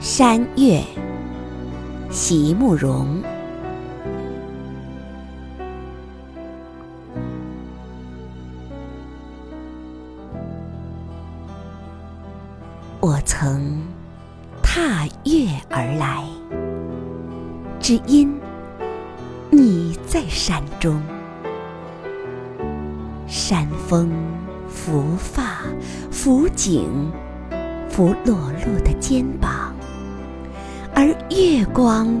[0.00, 0.82] 山月，
[2.10, 3.22] 席慕容。
[12.98, 13.78] 我曾
[14.62, 16.24] 踏月而来，
[17.78, 18.40] 只因
[19.50, 20.98] 你在山中。
[23.26, 24.10] 山风
[24.66, 25.58] 拂发，
[26.10, 27.12] 拂颈，
[27.90, 29.69] 拂裸露的肩膀，
[31.00, 32.20] 而月光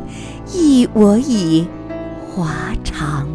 [0.54, 1.68] 亦我以
[2.26, 3.28] 华长。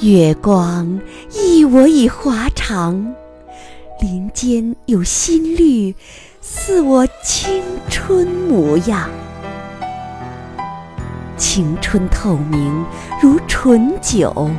[0.00, 1.00] 月光
[1.32, 3.14] 忆我以华长，
[4.00, 5.94] 林间有新绿，
[6.40, 9.08] 似我青春模样。
[11.36, 12.84] 青春透明
[13.22, 14.50] 如醇酒，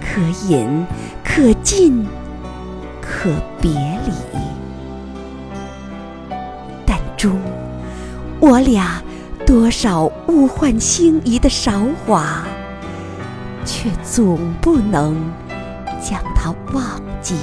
[0.00, 0.86] 可饮
[1.22, 2.02] 可尽
[3.02, 3.28] 可
[3.60, 4.12] 别离。
[7.22, 7.38] 中
[8.40, 9.00] 我俩
[9.46, 12.42] 多少物换星移的韶华。
[13.64, 15.14] 却总不能
[16.00, 17.36] 将它忘记，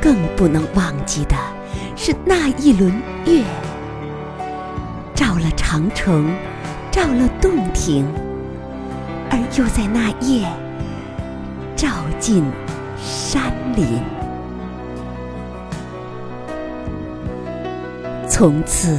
[0.00, 1.36] 更不能忘记的
[1.94, 2.90] 是那一轮
[3.26, 3.44] 月，
[5.14, 6.34] 照了长城，
[6.90, 8.06] 照了洞庭，
[9.28, 10.48] 而又在那夜
[11.76, 12.42] 照进
[12.96, 14.15] 山林。
[18.28, 18.98] 从此，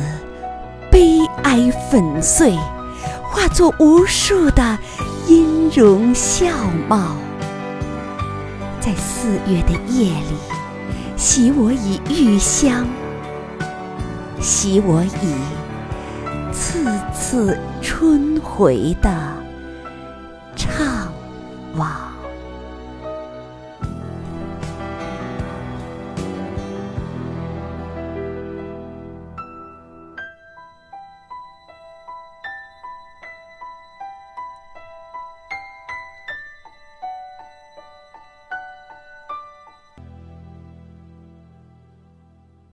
[0.91, 2.57] 悲哀粉碎。
[3.29, 4.77] 化作无数的
[5.27, 6.47] 音容笑
[6.87, 7.15] 貌，
[8.79, 10.37] 在四月的夜里，
[11.15, 12.87] 洗我以玉香，
[14.39, 19.09] 洗我以次次春回的
[20.55, 21.07] 怅
[21.77, 22.16] 惘。